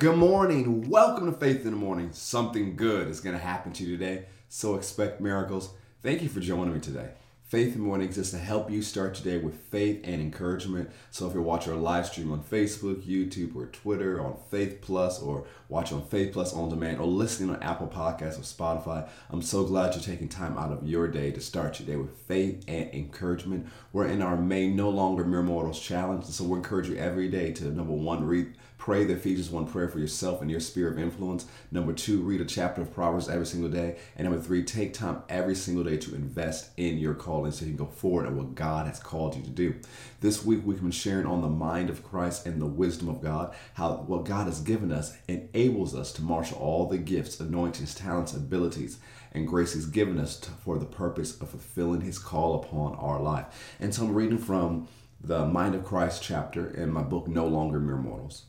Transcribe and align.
Good 0.00 0.16
morning. 0.16 0.88
Welcome 0.88 1.30
to 1.30 1.38
Faith 1.38 1.66
in 1.66 1.72
the 1.72 1.76
Morning. 1.76 2.08
Something 2.12 2.74
good 2.74 3.08
is 3.08 3.20
going 3.20 3.36
to 3.36 3.42
happen 3.42 3.70
to 3.72 3.84
you 3.84 3.98
today, 3.98 4.24
so 4.48 4.76
expect 4.76 5.20
miracles. 5.20 5.74
Thank 6.02 6.22
you 6.22 6.30
for 6.30 6.40
joining 6.40 6.72
me 6.72 6.80
today. 6.80 7.10
Faith 7.42 7.74
in 7.74 7.82
the 7.82 7.86
Morning 7.86 8.06
exists 8.06 8.32
to 8.32 8.38
help 8.38 8.70
you 8.70 8.80
start 8.80 9.14
today 9.14 9.36
with 9.36 9.54
faith 9.56 10.00
and 10.04 10.22
encouragement. 10.22 10.88
So 11.10 11.26
if 11.26 11.34
you're 11.34 11.42
watching 11.42 11.74
our 11.74 11.78
live 11.78 12.06
stream 12.06 12.32
on 12.32 12.42
Facebook, 12.42 13.02
YouTube, 13.02 13.54
or 13.54 13.66
Twitter, 13.66 14.22
on 14.22 14.38
Faith 14.50 14.80
Plus, 14.80 15.20
or 15.20 15.44
watch 15.68 15.92
on 15.92 16.06
Faith 16.06 16.32
Plus 16.32 16.54
on 16.54 16.70
demand, 16.70 16.98
or 16.98 17.06
listening 17.06 17.50
on 17.50 17.62
Apple 17.62 17.88
Podcasts 17.88 18.38
or 18.38 18.42
Spotify, 18.42 19.06
I'm 19.28 19.42
so 19.42 19.64
glad 19.64 19.94
you're 19.94 20.02
taking 20.02 20.30
time 20.30 20.56
out 20.56 20.72
of 20.72 20.88
your 20.88 21.08
day 21.08 21.30
to 21.30 21.42
start 21.42 21.78
your 21.78 21.86
day 21.86 21.96
with 21.96 22.16
faith 22.16 22.64
and 22.66 22.88
encouragement. 22.94 23.66
We're 23.92 24.06
in 24.06 24.22
our 24.22 24.38
May 24.38 24.68
No 24.68 24.88
Longer 24.88 25.24
Mere 25.24 25.42
Mortals 25.42 25.78
challenge, 25.78 26.24
so 26.24 26.44
we 26.44 26.56
encourage 26.56 26.88
you 26.88 26.96
every 26.96 27.28
day 27.28 27.52
to 27.52 27.64
number 27.64 27.92
one, 27.92 28.24
read 28.24 28.54
Pray 28.80 29.04
the 29.04 29.12
Ephesians 29.12 29.50
1 29.50 29.66
prayer 29.66 29.88
for 29.88 29.98
yourself 29.98 30.40
and 30.40 30.50
your 30.50 30.58
sphere 30.58 30.88
of 30.88 30.98
influence. 30.98 31.44
Number 31.70 31.92
two, 31.92 32.22
read 32.22 32.40
a 32.40 32.46
chapter 32.46 32.80
of 32.80 32.94
Proverbs 32.94 33.28
every 33.28 33.44
single 33.44 33.68
day. 33.68 33.98
And 34.16 34.26
number 34.26 34.40
three, 34.40 34.64
take 34.64 34.94
time 34.94 35.22
every 35.28 35.54
single 35.54 35.84
day 35.84 35.98
to 35.98 36.14
invest 36.14 36.70
in 36.78 36.96
your 36.96 37.12
calling 37.12 37.52
so 37.52 37.66
you 37.66 37.72
can 37.72 37.84
go 37.84 37.92
forward 37.92 38.26
and 38.26 38.38
what 38.38 38.54
God 38.54 38.86
has 38.86 38.98
called 38.98 39.36
you 39.36 39.42
to 39.42 39.50
do. 39.50 39.74
This 40.22 40.46
week, 40.46 40.62
we've 40.64 40.80
been 40.80 40.92
sharing 40.92 41.26
on 41.26 41.42
the 41.42 41.48
mind 41.48 41.90
of 41.90 42.02
Christ 42.02 42.46
and 42.46 42.58
the 42.58 42.64
wisdom 42.64 43.10
of 43.10 43.20
God, 43.20 43.54
how 43.74 43.96
what 43.96 44.24
God 44.24 44.46
has 44.46 44.62
given 44.62 44.90
us 44.92 45.14
enables 45.28 45.94
us 45.94 46.10
to 46.14 46.22
marshal 46.22 46.56
all 46.56 46.86
the 46.86 46.96
gifts, 46.96 47.38
anointings, 47.38 47.94
talents, 47.94 48.32
abilities, 48.32 48.98
and 49.32 49.46
grace 49.46 49.74
He's 49.74 49.84
given 49.84 50.18
us 50.18 50.40
to, 50.40 50.50
for 50.52 50.78
the 50.78 50.86
purpose 50.86 51.38
of 51.38 51.50
fulfilling 51.50 52.00
His 52.00 52.18
call 52.18 52.54
upon 52.54 52.94
our 52.94 53.20
life. 53.20 53.76
And 53.78 53.94
so 53.94 54.06
I'm 54.06 54.14
reading 54.14 54.38
from 54.38 54.88
the 55.22 55.44
Mind 55.44 55.74
of 55.74 55.84
Christ 55.84 56.22
chapter 56.22 56.70
in 56.70 56.90
my 56.90 57.02
book, 57.02 57.28
No 57.28 57.46
Longer 57.46 57.78
Mere 57.78 57.98
Mortals. 57.98 58.44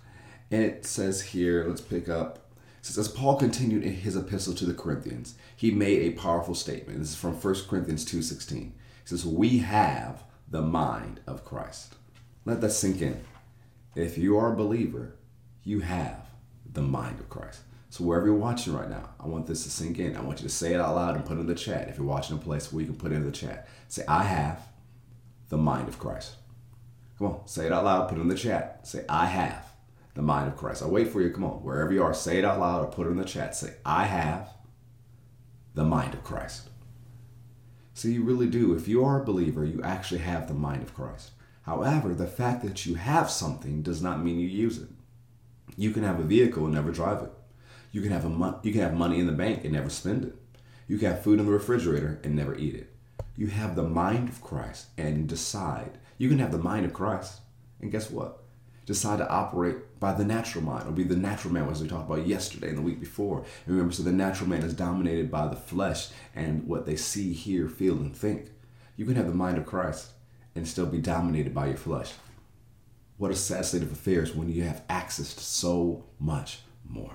And 0.51 0.63
it 0.63 0.85
says 0.85 1.21
here, 1.21 1.65
let's 1.67 1.81
pick 1.81 2.09
up. 2.09 2.39
Says, 2.81 2.97
as 2.97 3.07
Paul 3.07 3.37
continued 3.37 3.83
in 3.83 3.93
his 3.93 4.15
epistle 4.15 4.53
to 4.55 4.65
the 4.65 4.73
Corinthians, 4.73 5.35
he 5.55 5.71
made 5.71 6.01
a 6.01 6.19
powerful 6.19 6.55
statement. 6.55 6.99
This 6.99 7.11
is 7.11 7.15
from 7.15 7.33
1 7.33 7.55
Corinthians 7.69 8.03
2.16. 8.05 8.53
He 8.57 8.71
says, 9.05 9.25
we 9.25 9.59
have 9.59 10.23
the 10.49 10.61
mind 10.61 11.21
of 11.25 11.45
Christ. 11.45 11.95
Let 12.43 12.59
that 12.61 12.71
sink 12.71 13.01
in. 13.01 13.23
If 13.95 14.17
you 14.17 14.37
are 14.37 14.51
a 14.51 14.55
believer, 14.55 15.15
you 15.63 15.81
have 15.81 16.25
the 16.73 16.81
mind 16.81 17.19
of 17.19 17.29
Christ. 17.29 17.61
So 17.89 18.03
wherever 18.03 18.25
you're 18.25 18.35
watching 18.35 18.73
right 18.73 18.89
now, 18.89 19.09
I 19.19 19.27
want 19.27 19.47
this 19.47 19.63
to 19.63 19.69
sink 19.69 19.99
in. 19.99 20.15
I 20.15 20.21
want 20.21 20.39
you 20.39 20.47
to 20.47 20.53
say 20.53 20.73
it 20.73 20.79
out 20.79 20.95
loud 20.95 21.15
and 21.15 21.25
put 21.25 21.37
it 21.37 21.41
in 21.41 21.47
the 21.47 21.55
chat. 21.55 21.87
If 21.87 21.97
you're 21.97 22.05
watching 22.05 22.37
a 22.37 22.39
place 22.39 22.71
where 22.71 22.81
you 22.81 22.87
can 22.87 22.95
put 22.95 23.11
it 23.11 23.15
in 23.15 23.25
the 23.25 23.31
chat, 23.31 23.67
say, 23.89 24.03
I 24.07 24.23
have 24.23 24.67
the 25.49 25.57
mind 25.57 25.87
of 25.87 25.99
Christ. 25.99 26.35
Come 27.17 27.27
on, 27.27 27.47
say 27.47 27.67
it 27.67 27.71
out 27.71 27.83
loud, 27.83 28.09
put 28.09 28.17
it 28.17 28.21
in 28.21 28.27
the 28.27 28.35
chat. 28.35 28.87
Say, 28.87 29.05
I 29.07 29.25
have 29.27 29.70
the 30.13 30.21
mind 30.21 30.47
of 30.47 30.57
Christ. 30.57 30.81
I'll 30.81 30.91
wait 30.91 31.07
for 31.07 31.21
you. 31.21 31.29
Come 31.29 31.43
on, 31.43 31.63
wherever 31.63 31.93
you 31.93 32.03
are, 32.03 32.13
say 32.13 32.37
it 32.37 32.45
out 32.45 32.59
loud 32.59 32.83
or 32.83 32.91
put 32.91 33.07
it 33.07 33.11
in 33.11 33.17
the 33.17 33.25
chat. 33.25 33.55
Say, 33.55 33.75
I 33.85 34.05
have 34.05 34.49
the 35.73 35.83
mind 35.83 36.13
of 36.13 36.23
Christ. 36.23 36.69
So 37.93 38.07
you 38.07 38.23
really 38.23 38.47
do. 38.47 38.73
If 38.73 38.87
you 38.87 39.03
are 39.05 39.21
a 39.21 39.25
believer, 39.25 39.63
you 39.63 39.81
actually 39.83 40.21
have 40.21 40.47
the 40.47 40.53
mind 40.53 40.81
of 40.81 40.93
Christ. 40.93 41.31
However, 41.63 42.13
the 42.13 42.27
fact 42.27 42.63
that 42.63 42.85
you 42.85 42.95
have 42.95 43.29
something 43.29 43.81
does 43.81 44.01
not 44.01 44.23
mean 44.23 44.39
you 44.39 44.47
use 44.47 44.77
it. 44.77 44.89
You 45.77 45.91
can 45.91 46.03
have 46.03 46.19
a 46.19 46.23
vehicle 46.23 46.65
and 46.65 46.73
never 46.73 46.91
drive 46.91 47.21
it. 47.21 47.31
You 47.91 48.01
can 48.01 48.11
have 48.11 48.25
a 48.25 48.29
mo- 48.29 48.59
you 48.63 48.71
can 48.71 48.81
have 48.81 48.93
money 48.93 49.19
in 49.19 49.27
the 49.27 49.31
bank 49.31 49.63
and 49.63 49.73
never 49.73 49.89
spend 49.89 50.23
it. 50.23 50.35
You 50.87 50.97
can 50.97 51.11
have 51.11 51.23
food 51.23 51.39
in 51.39 51.45
the 51.45 51.51
refrigerator 51.51 52.19
and 52.23 52.35
never 52.35 52.55
eat 52.55 52.75
it. 52.75 52.93
You 53.37 53.47
have 53.47 53.75
the 53.75 53.83
mind 53.83 54.29
of 54.29 54.41
Christ 54.41 54.87
and 54.97 55.27
decide. 55.27 55.97
You 56.17 56.29
can 56.29 56.39
have 56.39 56.51
the 56.51 56.57
mind 56.57 56.85
of 56.85 56.93
Christ. 56.93 57.41
And 57.81 57.91
guess 57.91 58.09
what? 58.09 58.40
Decide 58.85 59.19
to 59.19 59.29
operate 59.29 59.99
by 59.99 60.13
the 60.13 60.25
natural 60.25 60.63
mind 60.63 60.87
or 60.87 60.91
be 60.91 61.03
the 61.03 61.15
natural 61.15 61.53
man, 61.53 61.69
as 61.69 61.81
we 61.81 61.87
talked 61.87 62.09
about 62.09 62.27
yesterday 62.27 62.69
and 62.69 62.77
the 62.77 62.81
week 62.81 62.99
before. 62.99 63.39
And 63.65 63.75
remember, 63.75 63.93
so 63.93 64.03
the 64.03 64.11
natural 64.11 64.49
man 64.49 64.63
is 64.63 64.73
dominated 64.73 65.29
by 65.29 65.47
the 65.47 65.55
flesh 65.55 66.09
and 66.35 66.67
what 66.67 66.85
they 66.85 66.95
see, 66.95 67.33
hear, 67.33 67.67
feel, 67.67 67.95
and 67.95 68.15
think. 68.15 68.51
You 68.97 69.05
can 69.05 69.15
have 69.15 69.27
the 69.27 69.33
mind 69.33 69.57
of 69.57 69.65
Christ 69.65 70.11
and 70.55 70.67
still 70.67 70.85
be 70.85 70.99
dominated 70.99 71.53
by 71.53 71.67
your 71.67 71.77
flesh. 71.77 72.13
What 73.17 73.31
a 73.31 73.35
sad 73.35 73.65
state 73.65 73.83
of 73.83 73.91
affairs 73.91 74.35
when 74.35 74.49
you 74.49 74.63
have 74.63 74.83
access 74.89 75.33
to 75.35 75.43
so 75.43 76.05
much 76.19 76.61
more. 76.87 77.13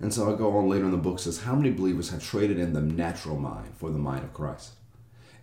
And 0.00 0.12
so 0.12 0.32
I 0.32 0.36
go 0.36 0.56
on 0.56 0.68
later 0.68 0.84
in 0.84 0.90
the 0.90 0.96
book 0.96 1.18
says, 1.18 1.42
How 1.42 1.54
many 1.54 1.70
believers 1.70 2.10
have 2.10 2.22
traded 2.22 2.58
in 2.58 2.72
the 2.72 2.80
natural 2.80 3.36
mind 3.36 3.76
for 3.76 3.90
the 3.90 3.98
mind 3.98 4.24
of 4.24 4.34
Christ? 4.34 4.72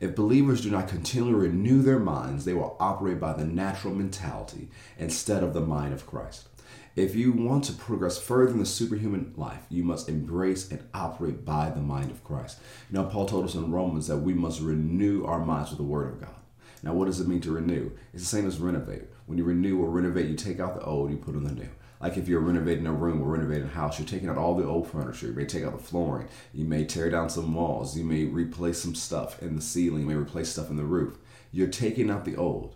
If 0.01 0.15
believers 0.15 0.61
do 0.61 0.71
not 0.71 0.87
continually 0.87 1.47
renew 1.47 1.83
their 1.83 1.99
minds, 1.99 2.43
they 2.43 2.55
will 2.55 2.75
operate 2.79 3.19
by 3.19 3.33
the 3.33 3.45
natural 3.45 3.93
mentality 3.93 4.69
instead 4.97 5.43
of 5.43 5.53
the 5.53 5.61
mind 5.61 5.93
of 5.93 6.07
Christ. 6.07 6.47
If 6.95 7.15
you 7.15 7.31
want 7.31 7.65
to 7.65 7.73
progress 7.73 8.17
further 8.17 8.51
in 8.51 8.57
the 8.57 8.65
superhuman 8.65 9.31
life, 9.37 9.61
you 9.69 9.83
must 9.83 10.09
embrace 10.09 10.71
and 10.71 10.81
operate 10.91 11.45
by 11.45 11.69
the 11.69 11.81
mind 11.81 12.09
of 12.09 12.23
Christ. 12.23 12.57
Know, 12.89 13.03
Paul 13.03 13.27
told 13.27 13.45
us 13.45 13.53
in 13.53 13.71
Romans 13.71 14.07
that 14.07 14.17
we 14.17 14.33
must 14.33 14.59
renew 14.59 15.23
our 15.23 15.45
minds 15.45 15.69
with 15.69 15.77
the 15.77 15.83
Word 15.83 16.13
of 16.13 16.19
God. 16.19 16.35
Now, 16.81 16.93
what 16.93 17.05
does 17.05 17.19
it 17.19 17.27
mean 17.27 17.41
to 17.41 17.51
renew? 17.51 17.91
It's 18.11 18.23
the 18.23 18.27
same 18.27 18.47
as 18.47 18.57
renovate. 18.57 19.03
When 19.27 19.37
you 19.37 19.43
renew 19.43 19.79
or 19.79 19.89
renovate, 19.91 20.29
you 20.29 20.35
take 20.35 20.59
out 20.59 20.73
the 20.73 20.83
old, 20.83 21.11
you 21.11 21.17
put 21.17 21.35
in 21.35 21.43
the 21.43 21.51
new. 21.51 21.69
Like 22.01 22.17
if 22.17 22.27
you're 22.27 22.39
renovating 22.39 22.87
a 22.87 22.93
room 22.93 23.21
or 23.21 23.31
renovating 23.31 23.67
a 23.67 23.71
house, 23.71 23.99
you're 23.99 24.07
taking 24.07 24.29
out 24.29 24.37
all 24.37 24.55
the 24.55 24.65
old 24.65 24.89
furniture. 24.89 25.27
You 25.27 25.33
may 25.33 25.45
take 25.45 25.63
out 25.63 25.77
the 25.77 25.83
flooring. 25.83 26.27
You 26.53 26.65
may 26.65 26.83
tear 26.83 27.09
down 27.09 27.29
some 27.29 27.53
walls. 27.53 27.95
You 27.97 28.03
may 28.03 28.25
replace 28.25 28.79
some 28.79 28.95
stuff 28.95 29.41
in 29.41 29.55
the 29.55 29.61
ceiling. 29.61 30.01
You 30.01 30.07
may 30.07 30.15
replace 30.15 30.49
stuff 30.49 30.69
in 30.69 30.77
the 30.77 30.83
roof. 30.83 31.17
You're 31.51 31.67
taking 31.67 32.09
out 32.09 32.25
the 32.25 32.35
old 32.35 32.75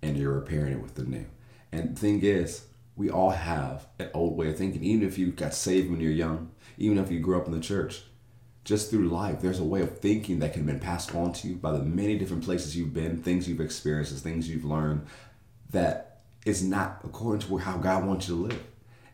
and 0.00 0.16
you're 0.16 0.32
repairing 0.32 0.72
it 0.72 0.82
with 0.82 0.94
the 0.94 1.04
new. 1.04 1.26
And 1.72 1.94
the 1.94 2.00
thing 2.00 2.22
is, 2.22 2.66
we 2.96 3.10
all 3.10 3.30
have 3.30 3.86
an 3.98 4.10
old 4.14 4.36
way 4.36 4.48
of 4.48 4.56
thinking. 4.56 4.84
Even 4.84 5.06
if 5.06 5.18
you 5.18 5.32
got 5.32 5.52
saved 5.52 5.90
when 5.90 6.00
you're 6.00 6.12
young, 6.12 6.52
even 6.78 6.98
if 6.98 7.10
you 7.10 7.20
grew 7.20 7.38
up 7.38 7.46
in 7.46 7.52
the 7.52 7.60
church, 7.60 8.02
just 8.64 8.90
through 8.90 9.08
life, 9.08 9.40
there's 9.40 9.60
a 9.60 9.64
way 9.64 9.82
of 9.82 9.98
thinking 9.98 10.38
that 10.38 10.52
can 10.52 10.62
have 10.62 10.66
been 10.66 10.80
passed 10.80 11.14
on 11.14 11.32
to 11.34 11.48
you 11.48 11.56
by 11.56 11.72
the 11.72 11.82
many 11.82 12.16
different 12.16 12.44
places 12.44 12.76
you've 12.76 12.94
been, 12.94 13.22
things 13.22 13.48
you've 13.48 13.60
experienced, 13.60 14.16
things 14.22 14.48
you've 14.48 14.64
learned 14.64 15.06
that 15.70 16.13
is 16.44 16.62
not 16.62 17.00
according 17.04 17.46
to 17.48 17.56
how 17.58 17.76
God 17.76 18.06
wants 18.06 18.28
you 18.28 18.36
to 18.36 18.42
live. 18.42 18.62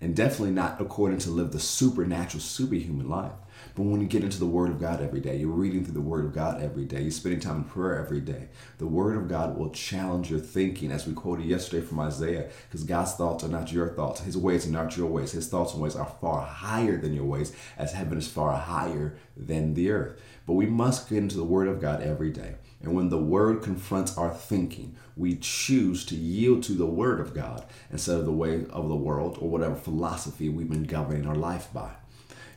And 0.02 0.16
definitely 0.16 0.52
not 0.52 0.80
according 0.80 1.18
to 1.18 1.30
live 1.30 1.52
the 1.52 1.60
supernatural, 1.60 2.40
superhuman 2.40 3.10
life. 3.10 3.32
But 3.74 3.82
when 3.82 4.00
you 4.00 4.06
get 4.06 4.24
into 4.24 4.38
the 4.38 4.46
Word 4.46 4.70
of 4.70 4.80
God 4.80 5.02
every 5.02 5.20
day, 5.20 5.36
you're 5.36 5.50
reading 5.50 5.84
through 5.84 5.92
the 5.92 6.00
Word 6.00 6.24
of 6.24 6.32
God 6.32 6.62
every 6.62 6.86
day, 6.86 7.02
you're 7.02 7.10
spending 7.10 7.40
time 7.40 7.56
in 7.56 7.64
prayer 7.64 7.98
every 7.98 8.20
day, 8.20 8.48
the 8.78 8.86
Word 8.86 9.18
of 9.18 9.28
God 9.28 9.58
will 9.58 9.68
challenge 9.68 10.30
your 10.30 10.40
thinking, 10.40 10.90
as 10.90 11.06
we 11.06 11.12
quoted 11.12 11.44
yesterday 11.44 11.84
from 11.84 12.00
Isaiah, 12.00 12.48
because 12.68 12.84
God's 12.84 13.12
thoughts 13.12 13.44
are 13.44 13.48
not 13.48 13.72
your 13.72 13.88
thoughts. 13.88 14.22
His 14.22 14.38
ways 14.38 14.66
are 14.66 14.70
not 14.70 14.96
your 14.96 15.08
ways. 15.08 15.32
His 15.32 15.48
thoughts 15.48 15.74
and 15.74 15.82
ways 15.82 15.96
are 15.96 16.10
far 16.20 16.46
higher 16.46 16.98
than 16.98 17.12
your 17.12 17.26
ways, 17.26 17.52
as 17.76 17.92
heaven 17.92 18.16
is 18.16 18.26
far 18.26 18.56
higher 18.56 19.18
than 19.36 19.74
the 19.74 19.90
earth. 19.90 20.18
But 20.46 20.54
we 20.54 20.64
must 20.64 21.10
get 21.10 21.18
into 21.18 21.36
the 21.36 21.44
Word 21.44 21.68
of 21.68 21.80
God 21.80 22.00
every 22.00 22.30
day. 22.30 22.54
And 22.82 22.94
when 22.94 23.10
the 23.10 23.18
Word 23.18 23.62
confronts 23.62 24.16
our 24.16 24.32
thinking, 24.32 24.96
we 25.16 25.36
choose 25.36 26.04
to 26.06 26.14
yield 26.14 26.62
to 26.64 26.72
the 26.72 26.86
Word 26.86 27.20
of 27.20 27.34
God 27.34 27.64
instead 27.90 28.18
of 28.18 28.24
the 28.24 28.32
way 28.32 28.64
of 28.70 28.88
the 28.88 28.96
world 28.96 29.38
or 29.40 29.50
whatever 29.50 29.74
philosophy 29.74 30.48
we've 30.48 30.70
been 30.70 30.84
governing 30.84 31.26
our 31.26 31.34
life 31.34 31.68
by. 31.72 31.90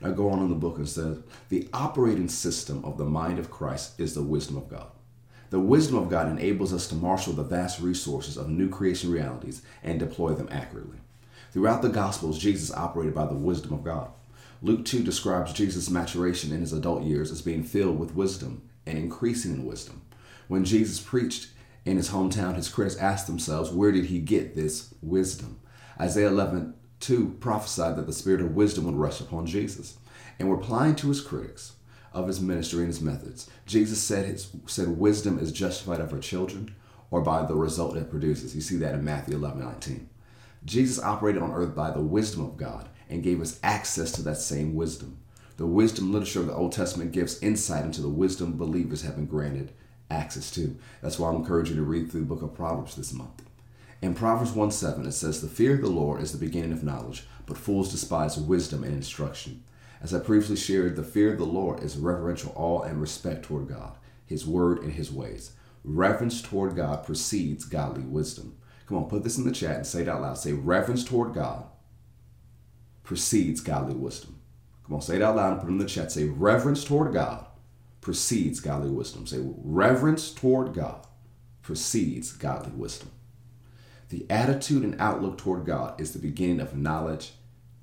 I 0.01 0.12
go 0.12 0.29
on 0.29 0.39
in 0.39 0.50
the 0.50 0.56
book 0.56 0.78
and 0.78 0.88
says, 0.88 1.19
the 1.50 1.69
operating 1.73 2.28
system 2.28 2.83
of 2.83 2.97
the 2.97 3.06
mind 3.06 3.39
of 3.39 3.50
Christ 3.51 4.00
is 4.00 4.16
the 4.16 4.22
wisdom 4.22 4.57
of 4.57 4.69
God. 4.69 4.88
The 5.50 5.59
wisdom 5.59 5.97
of 5.97 6.09
God 6.09 6.29
enables 6.29 6.73
us 6.73 6.88
to 6.88 6.95
marshal 6.95 7.33
the 7.33 7.44
vast 7.44 7.79
resources 7.79 8.38
of 8.38 8.50
new 8.50 8.69
creation 8.69 9.12
realities 9.12 9.62
and 9.83 10.00
deploy 10.00 10.33
them 10.33 10.50
accurately. 10.51 10.97
Throughout 11.51 11.81
the 11.81 11.89
Gospels, 11.89 12.39
Jesus 12.39 12.75
operated 12.75 13.13
by 13.13 13.28
the 13.28 13.35
wisdom 13.35 13.73
of 13.73 13.83
God. 13.83 14.09
Luke 14.62 14.83
2 14.83 15.03
describes 15.03 15.53
Jesus' 15.53 15.89
maturation 15.89 16.51
in 16.51 16.62
his 16.62 16.73
adult 16.73 17.03
years 17.03 17.31
as 17.31 17.41
being 17.41 17.63
filled 17.63 18.00
with 18.00 18.16
wisdom 18.16 18.63
and 18.86 18.98
increasing 18.98 19.53
in 19.53 19.65
wisdom. 19.65 20.01
When 20.53 20.65
Jesus 20.65 21.00
preached 21.00 21.47
in 21.83 21.97
his 21.97 22.11
hometown, 22.11 22.57
his 22.57 22.69
critics 22.69 22.95
asked 22.97 23.25
themselves, 23.25 23.71
where 23.71 23.91
did 23.91 24.05
he 24.05 24.19
get 24.19 24.53
this 24.53 24.94
wisdom? 25.01 25.59
Isaiah 26.00 26.27
11, 26.27 26.75
2 27.00 27.38
prophesied 27.39 27.95
that 27.95 28.05
the 28.05 28.13
spirit 28.13 28.39
of 28.39 28.53
wisdom 28.53 28.85
would 28.85 28.94
rest 28.94 29.19
upon 29.19 29.47
Jesus. 29.47 29.97
And 30.38 30.51
replying 30.51 30.94
to 30.97 31.07
his 31.07 31.21
critics 31.21 31.73
of 32.13 32.27
his 32.27 32.39
ministry 32.39 32.81
and 32.81 32.89
his 32.89 33.01
methods, 33.01 33.50
Jesus 33.65 34.00
said, 34.00 34.27
his, 34.27 34.51
said 34.67 34.89
wisdom 34.89 35.39
is 35.39 35.51
justified 35.51 36.00
of 36.00 36.11
her 36.11 36.19
children 36.19 36.75
or 37.09 37.21
by 37.21 37.44
the 37.44 37.55
result 37.55 37.97
it 37.97 38.11
produces. 38.11 38.53
You 38.53 38.61
see 38.61 38.77
that 38.77 38.94
in 38.94 39.03
Matthew 39.03 39.35
11, 39.35 39.59
19. 39.59 40.07
Jesus 40.65 41.03
operated 41.03 41.41
on 41.41 41.51
earth 41.51 41.73
by 41.75 41.89
the 41.89 42.00
wisdom 42.00 42.45
of 42.45 42.57
God 42.57 42.89
and 43.09 43.23
gave 43.23 43.41
us 43.41 43.59
access 43.63 44.11
to 44.11 44.21
that 44.21 44.38
same 44.38 44.75
wisdom. 44.75 45.17
The 45.57 45.65
wisdom 45.65 46.11
literature 46.11 46.41
of 46.41 46.45
the 46.45 46.53
Old 46.53 46.73
Testament 46.73 47.11
gives 47.11 47.41
insight 47.41 47.85
into 47.85 48.03
the 48.03 48.07
wisdom 48.07 48.55
believers 48.55 49.01
have 49.01 49.15
been 49.15 49.25
granted 49.25 49.73
access 50.13 50.51
to. 50.51 50.77
That's 51.01 51.19
why 51.19 51.30
I'm 51.30 51.38
encouraging 51.38 51.75
you 51.75 51.83
to 51.83 51.89
read 51.89 52.12
through 52.12 52.21
the 52.21 52.27
book 52.27 52.42
of 52.42 52.54
Proverbs 52.54 52.95
this 52.95 53.13
month. 53.13 53.44
In 54.01 54.13
Proverbs 54.13 54.51
1 54.51 54.71
7, 54.71 55.06
it 55.06 55.12
says, 55.13 55.42
The 55.42 55.48
fear 55.48 55.75
of 55.75 55.81
the 55.81 55.88
Lord 55.89 56.21
is 56.21 56.31
the 56.31 56.38
beginning 56.38 56.74
of 56.74 56.83
knowledge, 56.83 57.25
but 57.45 57.57
fools 57.57 57.92
despise 57.92 58.38
wisdom 58.38 58.83
and 58.83 58.94
instruction. 58.94 59.63
As 60.01 60.13
I 60.13 60.19
previously 60.19 60.57
shared, 60.57 60.95
the 60.95 61.04
fear 61.04 61.31
of 61.31 61.39
the 61.39 61.45
Lord 61.45 61.81
is 61.81 61.98
reverential 61.98 62.51
awe 62.56 62.81
and 62.81 63.00
respect 63.00 63.45
toward 63.45 63.69
God, 63.69 63.94
His 64.25 64.45
word, 64.45 64.80
and 64.80 64.92
His 64.92 65.12
ways. 65.12 65.54
Reverence 65.83 66.42
toward 66.42 66.75
God 66.75 67.06
precedes 67.06 67.65
godly 67.65 68.04
wisdom. 68.04 68.57
Come 68.88 68.98
on, 68.98 69.10
put 69.10 69.24
this 69.24 69.38
in 69.38 69.45
the 69.45 69.51
chat 69.51 69.77
and 69.77 69.88
say 69.88 70.01
it 70.01 70.10
out 70.10 70.21
loud. 70.21 70.38
Say, 70.38 70.51
reverence 70.51 71.06
toward 71.06 71.33
God 71.33 71.65
precedes 73.04 73.62
godly 73.62 73.95
wisdom. 73.95 74.39
Come 74.86 74.95
on, 74.95 75.01
say 75.01 75.15
it 75.15 75.21
out 75.21 75.38
loud 75.38 75.54
and 75.54 75.62
put 75.62 75.69
it 75.69 75.71
in 75.71 75.77
the 75.77 75.86
chat. 75.86 76.12
Say 76.12 76.25
reverence 76.25 76.83
toward 76.83 77.13
God 77.13 77.45
precedes 78.03 78.59
godly 78.59 78.91
wisdom. 78.91 79.25
Say 79.25 79.39
reverence 79.41 80.31
toward 80.31 80.73
God 80.73 81.07
precedes 81.63 82.33
godly 82.33 82.73
wisdom. 82.73 83.09
The 84.09 84.25
attitude 84.29 84.83
and 84.83 85.00
outlook 85.00 85.38
toward 85.38 85.65
God 85.65 86.00
is 86.00 86.11
the 86.11 86.19
beginning 86.19 86.59
of 86.59 86.75
knowledge 86.75 87.31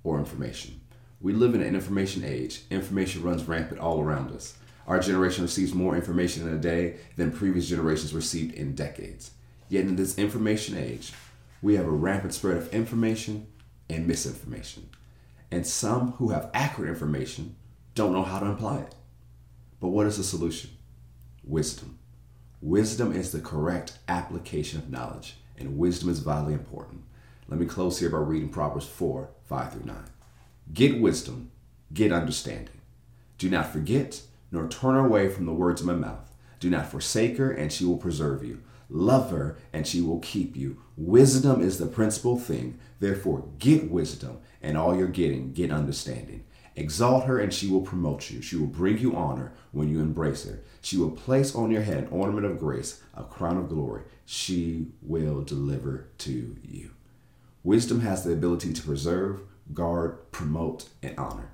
or 0.04 0.18
information. 0.18 0.80
We 1.20 1.32
live 1.32 1.54
in 1.54 1.62
an 1.62 1.74
information 1.74 2.22
age. 2.24 2.62
Information 2.70 3.22
runs 3.22 3.44
rampant 3.44 3.80
all 3.80 4.00
around 4.00 4.30
us. 4.30 4.56
Our 4.86 5.00
generation 5.00 5.42
receives 5.42 5.74
more 5.74 5.96
information 5.96 6.46
in 6.46 6.54
a 6.54 6.58
day 6.58 6.96
than 7.16 7.32
previous 7.32 7.68
generations 7.68 8.14
received 8.14 8.54
in 8.54 8.74
decades. 8.74 9.32
Yet 9.68 9.86
in 9.86 9.96
this 9.96 10.18
information 10.18 10.76
age, 10.76 11.12
we 11.62 11.76
have 11.76 11.86
a 11.86 11.90
rampant 11.90 12.34
spread 12.34 12.56
of 12.56 12.72
information 12.74 13.46
and 13.88 14.06
misinformation. 14.06 14.90
And 15.50 15.66
some 15.66 16.12
who 16.12 16.28
have 16.30 16.50
accurate 16.54 16.90
information 16.90 17.56
don't 17.94 18.12
know 18.12 18.22
how 18.22 18.38
to 18.38 18.50
apply 18.50 18.78
it. 18.78 18.94
But 19.80 19.88
what 19.88 20.06
is 20.06 20.18
the 20.18 20.24
solution? 20.24 20.70
Wisdom. 21.42 21.98
Wisdom 22.60 23.12
is 23.12 23.32
the 23.32 23.40
correct 23.40 23.98
application 24.06 24.78
of 24.78 24.90
knowledge, 24.90 25.36
and 25.56 25.78
wisdom 25.78 26.10
is 26.10 26.18
vitally 26.18 26.52
important. 26.52 27.02
Let 27.48 27.58
me 27.58 27.66
close 27.66 27.98
here 27.98 28.10
by 28.10 28.18
reading 28.18 28.50
Proverbs 28.50 28.86
4 28.86 29.30
5 29.44 29.72
through 29.72 29.86
9. 29.86 29.96
Get 30.72 31.00
wisdom, 31.00 31.50
get 31.92 32.12
understanding. 32.12 32.80
Do 33.38 33.48
not 33.48 33.72
forget, 33.72 34.20
nor 34.52 34.68
turn 34.68 34.96
away 34.96 35.30
from 35.30 35.46
the 35.46 35.54
words 35.54 35.80
of 35.80 35.86
my 35.86 35.94
mouth. 35.94 36.30
Do 36.60 36.68
not 36.68 36.90
forsake 36.90 37.38
her, 37.38 37.50
and 37.50 37.72
she 37.72 37.86
will 37.86 37.96
preserve 37.96 38.44
you. 38.44 38.62
Love 38.90 39.30
her, 39.30 39.56
and 39.72 39.86
she 39.86 40.02
will 40.02 40.18
keep 40.18 40.56
you. 40.56 40.82
Wisdom 40.96 41.62
is 41.62 41.78
the 41.78 41.86
principal 41.86 42.38
thing. 42.38 42.78
Therefore, 42.98 43.48
get 43.58 43.90
wisdom, 43.90 44.38
and 44.60 44.76
all 44.76 44.94
you're 44.94 45.08
getting, 45.08 45.52
get 45.52 45.70
understanding. 45.70 46.44
Exalt 46.76 47.24
her, 47.24 47.38
and 47.38 47.52
she 47.52 47.68
will 47.68 47.80
promote 47.80 48.30
you. 48.30 48.40
She 48.40 48.56
will 48.56 48.66
bring 48.66 48.98
you 48.98 49.14
honor 49.14 49.52
when 49.72 49.88
you 49.88 50.00
embrace 50.00 50.44
her. 50.44 50.60
She 50.80 50.96
will 50.96 51.10
place 51.10 51.54
on 51.54 51.70
your 51.70 51.82
head 51.82 52.04
an 52.04 52.08
ornament 52.10 52.46
of 52.46 52.58
grace, 52.58 53.02
a 53.14 53.24
crown 53.24 53.56
of 53.56 53.68
glory. 53.68 54.02
She 54.24 54.88
will 55.02 55.42
deliver 55.42 56.08
to 56.18 56.56
you. 56.62 56.90
Wisdom 57.62 58.00
has 58.00 58.24
the 58.24 58.32
ability 58.32 58.72
to 58.72 58.82
preserve, 58.82 59.42
guard, 59.74 60.30
promote, 60.32 60.88
and 61.02 61.18
honor. 61.18 61.50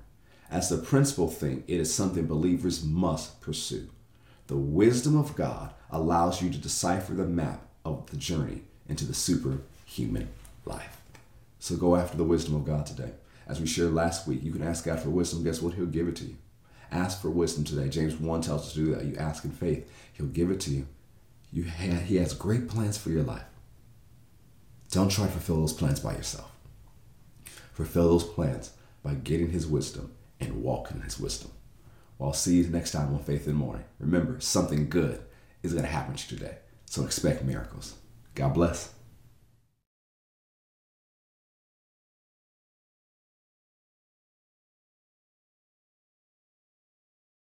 As 0.49 0.69
the 0.69 0.77
principal 0.77 1.27
thing, 1.27 1.63
it 1.67 1.79
is 1.79 1.93
something 1.93 2.25
believers 2.25 2.83
must 2.83 3.41
pursue. 3.41 3.89
The 4.47 4.55
wisdom 4.55 5.17
of 5.17 5.35
God 5.35 5.73
allows 5.89 6.41
you 6.41 6.49
to 6.49 6.57
decipher 6.57 7.13
the 7.13 7.25
map 7.25 7.65
of 7.83 8.09
the 8.09 8.17
journey 8.17 8.61
into 8.87 9.05
the 9.05 9.13
superhuman 9.13 10.29
life. 10.63 11.01
So 11.59 11.75
go 11.75 11.97
after 11.97 12.15
the 12.15 12.23
wisdom 12.23 12.55
of 12.55 12.65
God 12.65 12.85
today. 12.85 13.11
As 13.47 13.61
we 13.61 13.67
shared 13.67 13.93
last 13.93 14.27
week, 14.27 14.43
you 14.43 14.51
can 14.51 14.63
ask 14.63 14.85
God 14.85 14.99
for 14.99 15.09
wisdom. 15.09 15.43
Guess 15.43 15.61
what? 15.61 15.73
He'll 15.73 15.85
give 15.85 16.07
it 16.07 16.17
to 16.17 16.25
you. 16.25 16.37
Ask 16.91 17.21
for 17.21 17.29
wisdom 17.29 17.63
today. 17.63 17.89
James 17.89 18.15
1 18.15 18.41
tells 18.41 18.67
us 18.67 18.73
to 18.73 18.79
do 18.79 18.95
that. 18.95 19.05
You 19.05 19.15
ask 19.15 19.45
in 19.45 19.51
faith, 19.51 19.89
He'll 20.13 20.27
give 20.27 20.51
it 20.51 20.59
to 20.61 20.71
you. 20.71 20.87
you 21.51 21.63
have, 21.63 22.03
he 22.03 22.17
has 22.17 22.33
great 22.33 22.67
plans 22.67 22.97
for 22.97 23.09
your 23.09 23.23
life. 23.23 23.45
Don't 24.91 25.09
try 25.09 25.25
to 25.25 25.31
fulfill 25.31 25.57
those 25.57 25.73
plans 25.73 25.99
by 25.99 26.13
yourself. 26.13 26.51
Fulfill 27.73 28.09
those 28.09 28.23
plans 28.23 28.71
by 29.03 29.13
getting 29.13 29.49
His 29.49 29.67
wisdom 29.67 30.13
and 30.39 30.63
walking 30.63 30.97
in 30.97 31.03
His 31.03 31.19
wisdom. 31.19 31.51
Well, 32.17 32.29
I'll 32.29 32.33
see 32.33 32.55
you 32.55 32.67
next 32.67 32.91
time 32.91 33.13
on 33.13 33.19
Faith 33.19 33.45
in 33.47 33.53
the 33.53 33.59
Morning. 33.59 33.85
Remember, 33.99 34.39
something 34.39 34.89
good 34.89 35.21
is 35.61 35.73
going 35.73 35.85
to 35.85 35.91
happen 35.91 36.15
to 36.15 36.35
you 36.35 36.39
today. 36.39 36.57
So 36.85 37.03
expect 37.03 37.43
miracles. 37.43 37.95
God 38.33 38.53
bless. 38.53 38.93